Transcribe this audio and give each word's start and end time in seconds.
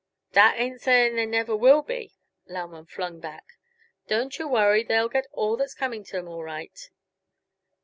"That 0.31 0.55
ain't 0.57 0.81
saying 0.81 1.15
there 1.15 1.27
never 1.27 1.55
will 1.55 1.83
be," 1.83 2.15
Lauman 2.47 2.87
flung 2.87 3.19
back. 3.19 3.45
"Don't 4.07 4.35
yuh 4.39 4.47
worry, 4.47 4.81
they'll 4.83 5.07
get 5.09 5.27
all 5.31 5.55
that's 5.55 5.75
coming 5.75 6.03
to 6.05 6.13
them, 6.13 6.27
all 6.27 6.41
right." 6.43 6.89